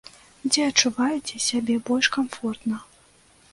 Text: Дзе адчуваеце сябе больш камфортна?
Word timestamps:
Дзе 0.51 0.63
адчуваеце 0.69 1.35
сябе 1.49 1.77
больш 1.91 2.11
камфортна? 2.17 2.83